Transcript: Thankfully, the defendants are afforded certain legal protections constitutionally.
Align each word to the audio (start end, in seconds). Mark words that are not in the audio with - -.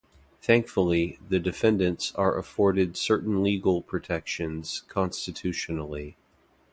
Thankfully, 0.41 1.19
the 1.29 1.37
defendants 1.39 2.11
are 2.15 2.35
afforded 2.35 2.97
certain 2.97 3.43
legal 3.43 3.83
protections 3.83 4.81
constitutionally. 4.87 6.17